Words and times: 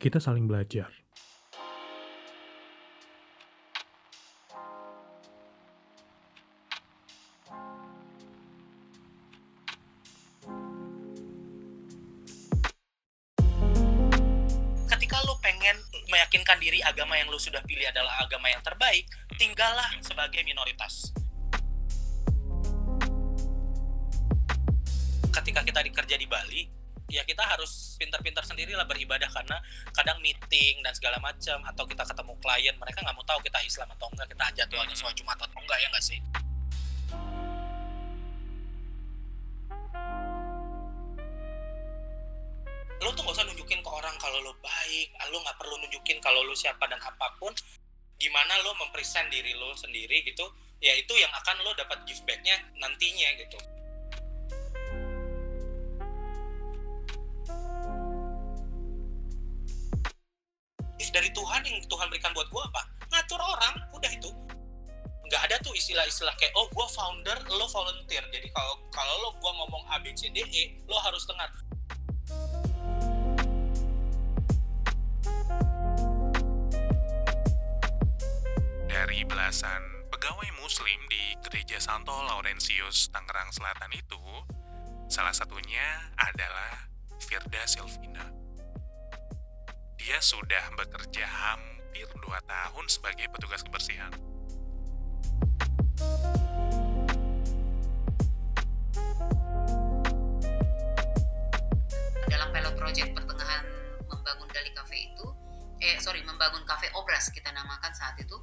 kita 0.00 0.16
saling 0.16 0.48
belajar. 0.48 0.88
ketika 14.90 15.22
lo 15.26 15.38
pengen 15.38 15.76
meyakinkan 16.12 16.60
diri 16.60 16.82
agama 16.82 17.16
yang 17.16 17.30
lo 17.30 17.38
sudah 17.38 17.62
pilih 17.62 17.86
adalah 17.88 18.20
agama 18.20 18.50
yang 18.50 18.60
terbaik, 18.60 19.06
tinggallah 19.38 19.86
sebagai 20.02 20.42
minoritas. 20.42 21.14
Ketika 25.30 25.62
kita 25.62 25.80
dikerja 25.86 26.16
di 26.18 26.26
Bali, 26.26 26.49
ya 27.10 27.26
kita 27.26 27.42
harus 27.42 27.98
pintar-pintar 27.98 28.46
sendiri 28.46 28.78
lah 28.78 28.86
beribadah 28.86 29.26
karena 29.34 29.58
kadang 29.90 30.22
meeting 30.22 30.78
dan 30.86 30.94
segala 30.94 31.18
macam 31.18 31.58
atau 31.66 31.84
kita 31.84 32.06
ketemu 32.06 32.32
klien 32.38 32.74
mereka 32.78 33.02
nggak 33.02 33.16
mau 33.18 33.26
tahu 33.26 33.42
kita 33.42 33.58
Islam 33.66 33.90
atau 33.98 34.06
enggak 34.14 34.30
kita 34.30 34.44
jadwalnya 34.62 34.94
sholat 34.94 35.14
Jumat 35.18 35.36
atau 35.42 35.58
enggak 35.58 35.78
ya 35.82 35.88
nggak 35.90 36.06
sih? 36.06 36.18
Lo 43.00 43.16
tuh 43.16 43.24
gak 43.24 43.32
usah 43.32 43.48
nunjukin 43.48 43.80
ke 43.80 43.90
orang 43.90 44.12
kalau 44.20 44.38
lo 44.44 44.52
baik 44.60 45.08
lo 45.32 45.40
nggak 45.42 45.56
perlu 45.58 45.74
nunjukin 45.82 46.22
kalau 46.22 46.46
lo 46.46 46.54
siapa 46.54 46.86
dan 46.86 47.02
apa 47.02 47.26
pun. 47.42 47.50
Gimana 48.20 48.60
lo 48.62 48.76
mempresent 48.76 49.32
diri 49.32 49.56
lo 49.56 49.72
sendiri 49.74 50.22
gitu 50.22 50.46
ya 50.80 50.96
itu 50.96 51.12
yang 51.12 51.32
akan 51.44 51.60
lo 51.60 51.76
dapat 51.76 52.08
give 52.08 52.24
backnya 52.24 52.56
nantinya 52.80 53.28
gitu 53.36 53.79
yang 61.70 61.78
Tuhan 61.86 62.10
berikan 62.10 62.34
buat 62.34 62.50
gue 62.50 62.62
apa? 62.74 62.82
Ngatur 63.14 63.38
orang 63.38 63.74
udah 63.94 64.10
itu. 64.10 64.30
Nggak 65.30 65.42
ada 65.46 65.56
tuh 65.62 65.70
istilah-istilah 65.78 66.34
kayak 66.34 66.50
oh 66.58 66.66
gue 66.66 66.86
founder 66.90 67.38
lo 67.54 67.70
volunteer. 67.70 68.26
Jadi 68.34 68.50
kalau 68.50 68.74
kalau 68.90 69.14
lo 69.22 69.30
gue 69.38 69.52
ngomong 69.62 69.86
A 69.94 70.02
B 70.02 70.10
C 70.18 70.26
D 70.34 70.42
E 70.42 70.82
lo 70.90 70.98
harus 70.98 71.22
dengar. 71.30 71.46
Dari 78.90 79.22
belasan 79.22 80.10
pegawai 80.10 80.50
muslim 80.58 80.98
di 81.06 81.38
Gereja 81.46 81.78
Santo 81.78 82.10
Laurentius 82.26 83.06
Tangerang 83.14 83.54
Selatan 83.54 83.94
itu, 83.94 84.18
salah 85.06 85.32
satunya 85.32 86.10
adalah 86.18 86.90
Firda 87.22 87.62
Silvina. 87.70 88.39
Dia 90.00 90.16
sudah 90.24 90.64
bekerja 90.80 91.28
hampir 91.28 92.08
2 92.08 92.24
tahun 92.48 92.84
sebagai 92.88 93.28
petugas 93.36 93.60
kebersihan. 93.60 94.08
dalam 102.32 102.48
pilot 102.54 102.74
project 102.80 103.12
pertengahan 103.12 103.66
membangun 104.08 104.48
Dali 104.48 104.72
Cafe 104.72 105.12
itu 105.12 105.26
eh 105.84 106.00
sorry 106.00 106.24
membangun 106.24 106.64
cafe 106.64 106.88
obras 106.96 107.28
kita 107.28 107.52
namakan 107.52 107.92
saat 107.92 108.16
itu 108.16 108.38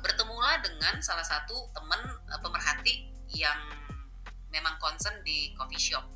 bertemulah 0.00 0.56
dengan 0.64 0.96
salah 1.04 1.26
satu 1.26 1.68
teman 1.76 2.00
eh, 2.32 2.40
pemerhati 2.40 2.94
yang 3.36 3.58
memang 4.48 4.80
concern 4.80 5.20
di 5.20 5.52
coffee 5.52 5.76
shop 5.76 6.08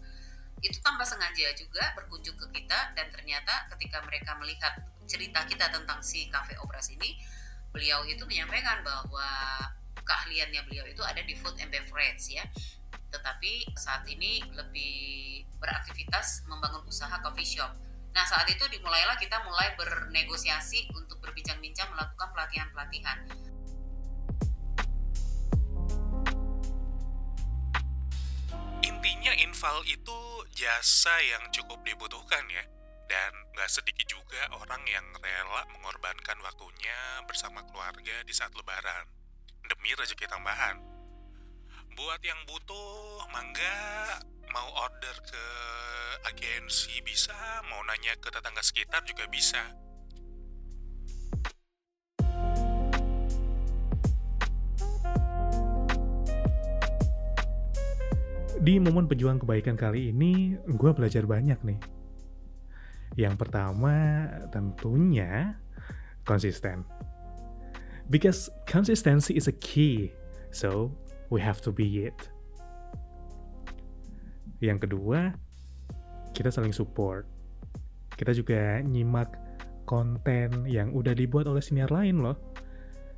itu 0.62 0.78
tanpa 0.78 1.02
sengaja 1.02 1.50
juga 1.58 1.90
berkunjung 1.98 2.38
ke 2.38 2.46
kita 2.62 2.94
dan 2.94 3.10
ternyata 3.10 3.66
ketika 3.74 3.98
mereka 4.06 4.38
melihat 4.38 4.72
cerita 5.10 5.42
kita 5.44 5.66
tentang 5.68 5.98
si 6.00 6.30
cafe 6.30 6.54
obras 6.62 6.86
ini 6.94 7.18
beliau 7.74 8.06
itu 8.06 8.22
menyampaikan 8.24 8.86
bahwa 8.86 9.26
keahliannya 10.02 10.62
beliau 10.70 10.86
itu 10.86 11.02
ada 11.02 11.20
di 11.26 11.34
food 11.34 11.58
and 11.58 11.74
beverage 11.74 12.30
ya 12.30 12.46
tetapi 13.12 13.68
saat 13.76 14.08
ini 14.08 14.40
lebih 14.56 15.44
beraktivitas 15.60 16.48
membangun 16.48 16.82
usaha 16.88 17.12
coffee 17.20 17.46
shop. 17.46 17.70
Nah 18.16 18.24
saat 18.24 18.48
itu 18.48 18.64
dimulailah 18.72 19.20
kita 19.20 19.44
mulai 19.44 19.76
bernegosiasi 19.76 20.90
untuk 20.96 21.20
berbincang-bincang 21.20 21.92
melakukan 21.92 22.32
pelatihan-pelatihan. 22.32 23.18
Infal 29.62 29.86
itu 29.86 30.20
jasa 30.58 31.22
yang 31.22 31.46
cukup 31.54 31.86
dibutuhkan 31.86 32.42
ya. 32.50 32.66
Dan 33.06 33.30
gak 33.54 33.70
sedikit 33.70 34.02
juga 34.10 34.50
orang 34.58 34.82
yang 34.90 35.06
rela 35.22 35.62
mengorbankan 35.70 36.34
waktunya 36.42 37.22
bersama 37.30 37.62
keluarga 37.70 38.26
di 38.26 38.34
saat 38.34 38.50
lebaran. 38.58 39.06
Demi 39.70 39.94
rezeki 39.94 40.26
tambahan. 40.26 40.82
Buat 41.94 42.26
yang 42.26 42.42
butuh, 42.50 43.22
mangga 43.30 44.18
mau 44.50 44.66
order 44.82 45.14
ke 45.30 45.46
agensi 46.34 46.98
bisa, 47.06 47.62
mau 47.70 47.86
nanya 47.86 48.18
ke 48.18 48.34
tetangga 48.34 48.66
sekitar 48.66 49.06
juga 49.06 49.30
bisa. 49.30 49.62
Di 58.62 58.78
momen 58.78 59.10
pejuang 59.10 59.42
kebaikan 59.42 59.74
kali 59.74 60.14
ini, 60.14 60.54
gue 60.54 60.90
belajar 60.94 61.26
banyak 61.26 61.58
nih. 61.66 61.82
Yang 63.18 63.34
pertama, 63.42 64.22
tentunya 64.54 65.58
konsisten. 66.22 66.86
Because 68.06 68.54
consistency 68.70 69.34
is 69.34 69.50
a 69.50 69.56
key, 69.58 70.14
so 70.54 70.94
we 71.26 71.42
have 71.42 71.58
to 71.66 71.74
be 71.74 72.06
it. 72.06 72.14
Yang 74.62 74.86
kedua, 74.86 75.34
kita 76.30 76.54
saling 76.54 76.70
support. 76.70 77.26
Kita 78.14 78.30
juga 78.30 78.78
nyimak 78.78 79.42
konten 79.90 80.70
yang 80.70 80.94
udah 80.94 81.18
dibuat 81.18 81.50
oleh 81.50 81.58
senior 81.66 81.90
lain 81.90 82.22
loh. 82.22 82.38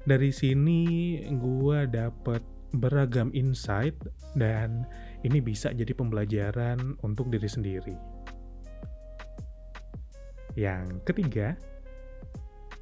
Dari 0.09 0.33
sini 0.33 1.21
gue 1.37 1.85
dapet 1.85 2.41
beragam 2.81 3.29
insight 3.37 3.95
dan 4.35 4.89
ini 5.25 5.41
bisa 5.41 5.73
jadi 5.73 5.91
pembelajaran 5.97 7.01
untuk 7.01 7.33
diri 7.33 7.49
sendiri. 7.49 7.97
Yang 10.55 11.03
ketiga, 11.09 11.57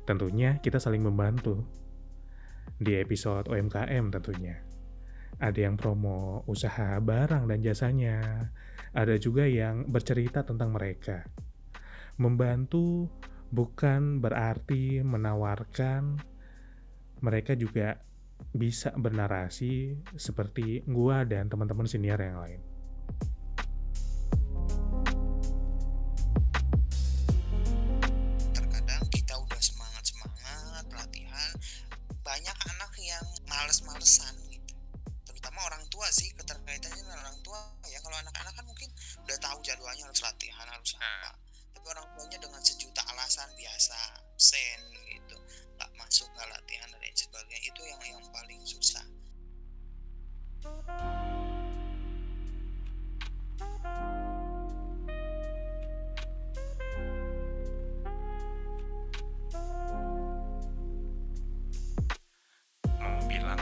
tentunya 0.04 0.58
kita 0.58 0.82
saling 0.82 1.06
membantu. 1.06 1.62
Di 2.82 2.98
episode 2.98 3.46
OMKM 3.46 4.10
tentunya. 4.10 4.58
Ada 5.38 5.70
yang 5.70 5.78
promo 5.78 6.42
usaha 6.50 6.98
barang 6.98 7.46
dan 7.46 7.58
jasanya. 7.62 8.50
Ada 8.92 9.16
juga 9.22 9.46
yang 9.46 9.86
bercerita 9.88 10.42
tentang 10.42 10.74
mereka. 10.74 11.22
Membantu 12.18 13.06
bukan 13.54 14.18
berarti 14.18 15.00
menawarkan. 15.00 16.18
Mereka 17.22 17.54
juga 17.54 18.02
bisa 18.50 18.90
bernarasi 18.98 19.94
seperti 20.18 20.82
gua 20.90 21.22
dan 21.22 21.46
teman-teman 21.46 21.86
senior 21.86 22.18
yang 22.18 22.42
lain. 22.42 22.60
terkadang 28.52 29.02
kita 29.08 29.34
udah 29.38 29.60
semangat 29.62 30.04
semangat 30.04 30.84
pelatihan 30.90 31.50
banyak 32.22 32.56
anak 32.70 32.92
yang 32.98 33.26
males-malesan 33.48 34.34
gitu. 34.50 34.74
Terutama 35.26 35.58
orang 35.66 35.84
tua 35.90 36.06
sih 36.10 36.30
keterkaitannya 36.38 37.02
dengan 37.02 37.18
orang 37.26 37.38
tua. 37.42 37.60
Ya 37.90 37.98
kalau 38.04 38.16
anak-anak 38.22 38.52
kan 38.54 38.64
mungkin 38.66 38.88
udah 39.26 39.38
tahu 39.42 39.58
jadwalnya 39.66 40.06
harus 40.06 40.22
latihan 40.22 40.66
harus 40.70 40.94
apa. 40.98 41.34
Tapi 41.74 41.86
orang 41.90 42.06
tuanya 42.14 42.38
dengan 42.38 42.62
sejuta 42.62 43.02
alasan 43.10 43.50
biasa 43.58 44.00
sen 44.38 44.80
gitu 45.10 45.36
nggak 46.20 46.48
latihan 46.52 46.88
dan 46.92 47.00
lain 47.00 47.16
sebagainya 47.16 47.60
itu 47.72 47.80
yang 47.88 48.00
yang 48.04 48.24
paling 48.28 48.60
susah 48.68 49.04
mau 63.02 63.18
bilang, 63.26 63.58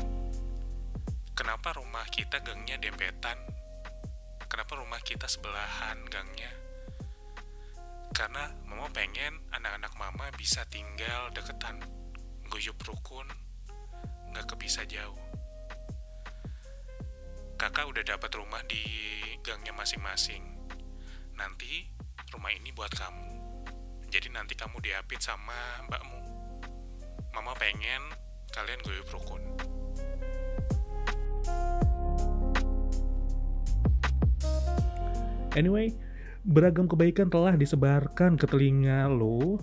kenapa 1.32 1.72
rumah 1.72 2.04
kita 2.12 2.44
gangnya 2.44 2.76
dempetan? 2.76 3.38
Kenapa 4.50 4.76
rumah 4.76 5.00
kita 5.00 5.24
sebelahan 5.24 6.04
gangnya? 6.12 6.52
Karena 8.12 8.52
mama 8.68 8.92
pengen 8.92 9.40
anak-anak 9.56 9.96
mama 9.96 10.28
bisa 10.36 10.68
tinggal 10.68 11.32
deketan, 11.32 11.80
guyup 12.50 12.82
rukun, 12.82 13.30
nggak 14.34 14.46
kepisah 14.50 14.82
jauh. 14.90 15.14
Kakak 17.54 17.86
udah 17.86 18.02
dapat 18.02 18.34
rumah 18.34 18.58
di 18.66 18.82
gangnya 19.46 19.70
masing-masing. 19.70 20.42
Nanti 21.38 21.86
rumah 22.34 22.50
ini 22.50 22.74
buat 22.74 22.90
kamu. 22.90 23.30
Jadi 24.10 24.34
nanti 24.34 24.58
kamu 24.58 24.82
diapit 24.82 25.22
sama 25.22 25.86
mbakmu. 25.86 26.18
Mama 27.30 27.54
pengen 27.54 28.02
kalian 28.50 28.82
gue 28.82 28.98
rukun. 29.14 29.42
Anyway, 35.54 35.94
beragam 36.42 36.90
kebaikan 36.90 37.30
telah 37.30 37.54
disebarkan 37.54 38.34
ke 38.34 38.46
telinga 38.50 39.06
lo 39.06 39.62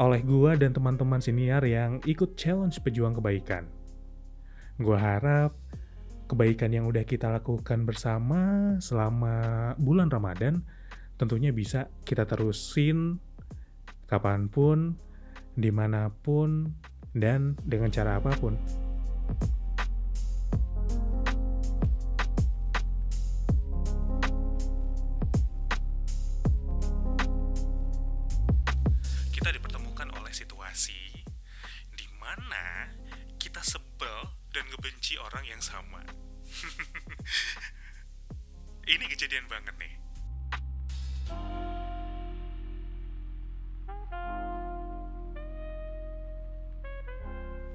oleh 0.00 0.24
gua 0.24 0.56
dan 0.56 0.72
teman-teman 0.72 1.20
senior 1.20 1.60
yang 1.68 2.00
ikut 2.08 2.32
challenge 2.40 2.80
pejuang 2.80 3.12
kebaikan. 3.20 3.68
Gua 4.80 4.96
harap 4.96 5.52
kebaikan 6.24 6.72
yang 6.72 6.88
udah 6.88 7.04
kita 7.04 7.28
lakukan 7.28 7.84
bersama 7.84 8.72
selama 8.80 9.76
bulan 9.76 10.08
Ramadan 10.08 10.64
tentunya 11.20 11.52
bisa 11.52 11.92
kita 12.08 12.24
terusin 12.24 13.20
kapan 14.08 14.48
pun, 14.48 14.96
di 15.52 15.68
mana 15.68 16.08
pun, 16.08 16.72
dan 17.12 17.60
dengan 17.60 17.92
cara 17.92 18.16
apa 18.16 18.32
pun. 18.40 18.56
Situasi 30.70 31.26
di 31.98 32.06
mana 32.22 32.86
kita 33.42 33.58
sebel 33.58 34.38
dan 34.54 34.62
ngebenci 34.70 35.18
orang 35.18 35.42
yang 35.42 35.58
sama. 35.58 35.98
Ini 38.94 39.02
kejadian 39.10 39.50
banget 39.50 39.74
nih. 39.82 39.98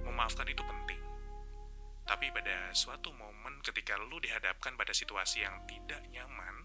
Memaafkan 0.08 0.48
itu 0.48 0.64
penting. 0.64 1.02
Tapi 2.08 2.32
pada 2.32 2.72
suatu 2.72 3.12
momen 3.12 3.60
ketika 3.60 4.00
lu 4.00 4.24
dihadapkan 4.24 4.80
pada 4.80 4.96
situasi 4.96 5.44
yang 5.44 5.68
tidak 5.68 6.00
nyaman 6.16 6.64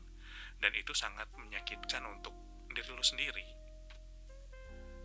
dan 0.63 0.71
itu 0.79 0.95
sangat 0.95 1.27
menyakitkan 1.35 2.07
untuk 2.07 2.39
diri 2.71 2.95
lu 2.95 3.03
sendiri. 3.03 3.60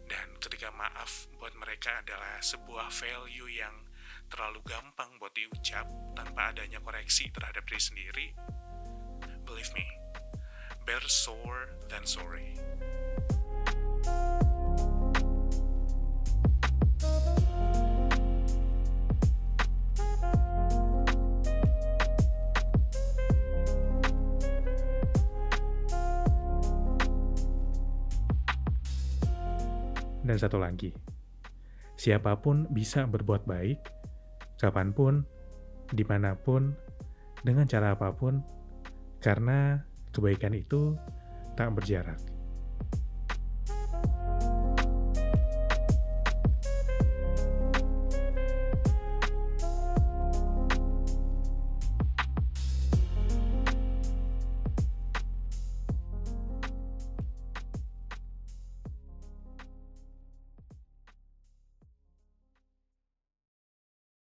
Dan 0.05 0.37
ketika 0.37 0.69
maaf 0.69 1.25
buat 1.37 1.53
mereka 1.57 2.05
adalah 2.05 2.37
sebuah 2.41 2.93
value 2.93 3.49
yang 3.49 3.73
terlalu 4.29 4.61
gampang 4.65 5.17
buat 5.21 5.33
diucap 5.33 5.85
tanpa 6.17 6.53
adanya 6.53 6.81
koreksi 6.81 7.29
terhadap 7.33 7.65
diri 7.65 7.81
sendiri, 7.81 8.27
believe 9.45 9.69
me, 9.73 9.85
better 10.85 11.09
sore 11.09 11.77
than 11.89 12.05
sorry. 12.05 12.57
Dan 30.25 30.41
satu 30.41 30.57
lagi, 30.57 30.89
siapa 32.01 32.33
pun 32.41 32.65
bisa 32.73 33.05
berbuat 33.05 33.45
baik, 33.45 33.77
kapan 34.57 34.89
pun, 34.89 35.21
di 35.93 36.01
mana 36.01 36.33
pun, 36.33 36.73
dengan 37.45 37.69
cara 37.69 37.93
apa 37.93 38.09
pun, 38.09 38.41
karena 39.21 39.85
kebaikan 40.09 40.57
itu 40.57 40.97
tak 41.53 41.77
berjarak. 41.77 42.34